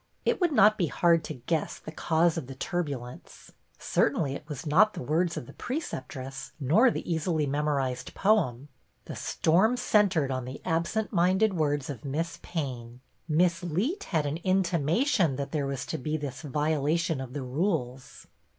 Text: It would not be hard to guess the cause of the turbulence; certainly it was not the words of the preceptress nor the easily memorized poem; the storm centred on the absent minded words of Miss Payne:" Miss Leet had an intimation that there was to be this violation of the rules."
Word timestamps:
It 0.25 0.41
would 0.41 0.51
not 0.51 0.79
be 0.79 0.87
hard 0.87 1.23
to 1.25 1.35
guess 1.35 1.77
the 1.77 1.91
cause 1.91 2.35
of 2.35 2.47
the 2.47 2.55
turbulence; 2.55 3.51
certainly 3.77 4.33
it 4.33 4.49
was 4.49 4.65
not 4.65 4.95
the 4.95 5.03
words 5.03 5.37
of 5.37 5.45
the 5.45 5.53
preceptress 5.53 6.53
nor 6.59 6.89
the 6.89 7.07
easily 7.07 7.45
memorized 7.45 8.15
poem; 8.15 8.67
the 9.05 9.15
storm 9.15 9.77
centred 9.77 10.31
on 10.31 10.45
the 10.45 10.59
absent 10.65 11.13
minded 11.13 11.53
words 11.53 11.87
of 11.87 12.03
Miss 12.03 12.39
Payne:" 12.41 12.99
Miss 13.29 13.61
Leet 13.61 14.05
had 14.05 14.25
an 14.25 14.37
intimation 14.37 15.35
that 15.35 15.51
there 15.51 15.67
was 15.67 15.85
to 15.85 15.99
be 15.99 16.17
this 16.17 16.41
violation 16.41 17.21
of 17.21 17.33
the 17.33 17.43
rules." 17.43 18.25